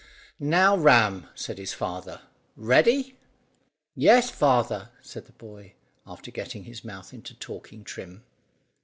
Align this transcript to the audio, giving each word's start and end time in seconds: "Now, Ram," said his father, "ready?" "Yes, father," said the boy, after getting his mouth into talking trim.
"Now, 0.39 0.75
Ram," 0.75 1.27
said 1.35 1.59
his 1.59 1.73
father, 1.75 2.21
"ready?" 2.55 3.19
"Yes, 3.93 4.31
father," 4.31 4.89
said 4.99 5.27
the 5.27 5.31
boy, 5.31 5.73
after 6.07 6.31
getting 6.31 6.63
his 6.63 6.83
mouth 6.83 7.13
into 7.13 7.35
talking 7.35 7.83
trim. 7.83 8.23